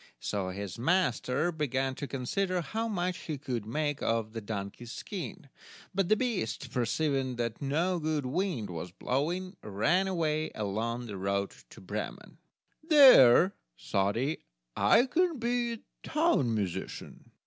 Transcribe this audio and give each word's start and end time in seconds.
So 0.19 0.49
his 0.49 0.79
master 0.79 1.51
began 1.51 1.93
to 1.93 2.07
consider 2.07 2.61
how 2.61 2.87
much 2.87 3.19
he 3.19 3.37
could 3.37 3.67
make 3.67 4.01
of 4.01 4.33
the 4.33 4.41
donkey's 4.41 4.91
skin, 4.91 5.47
but 5.93 6.09
the 6.09 6.15
beast, 6.15 6.71
perceiving 6.71 7.35
that 7.35 7.61
no 7.61 7.99
good 7.99 8.25
wind 8.25 8.71
was 8.71 8.89
blowing, 8.89 9.57
ran 9.61 10.07
away 10.07 10.49
along 10.55 11.05
the 11.05 11.17
road 11.17 11.51
to 11.69 11.79
Bremen. 11.81 12.39
"There," 12.81 13.53
thought 13.79 14.15
he, 14.15 14.39
"I 14.75 15.05
can 15.05 15.37
be 15.37 15.83
town 16.01 16.55
musician." 16.55 17.29